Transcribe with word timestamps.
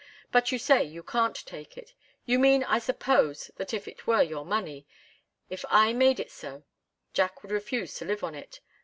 But 0.31 0.51
you 0.51 0.57
say 0.57 0.83
you 0.83 1.03
can't 1.03 1.35
take 1.45 1.77
it. 1.77 1.93
You 2.25 2.39
mean, 2.39 2.63
I 2.63 2.79
suppose, 2.79 3.51
that 3.57 3.71
if 3.71 3.87
it 3.87 4.07
were 4.07 4.23
your 4.23 4.43
money 4.43 4.87
if 5.47 5.63
I 5.69 5.93
made 5.93 6.19
it 6.19 6.31
so 6.31 6.63
Jack 7.13 7.43
would 7.43 7.51
refuse 7.51 7.93
to 7.97 8.05
live 8.05 8.23
on 8.23 8.33
it. 8.33 8.61